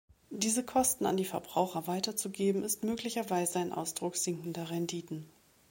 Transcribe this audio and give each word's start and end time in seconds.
Diese 0.31 0.63
Kosten 0.65 1.05
an 1.05 1.15
die 1.15 1.25
Verbraucher 1.25 1.85
weiterzugeben, 1.85 2.63
ist 2.63 2.83
möglicherweise 2.83 3.59
ein 3.59 3.71
Ausdruck 3.71 4.15
sinkender 4.15 4.71
Renditen. 4.71 5.29